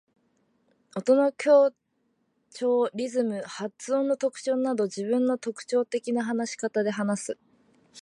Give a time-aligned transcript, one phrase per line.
[0.95, 1.71] 音の強
[2.49, 7.37] 調、リズム、発音の特徴など自分の特徴的な話し方で話す。